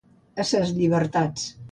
A 0.43 0.45
ses 0.51 0.71
llibertats. 0.77 1.45